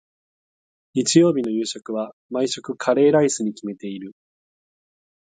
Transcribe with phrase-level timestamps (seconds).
[0.95, 4.15] 日曜日の夕食は、毎週カレーライスに決めている。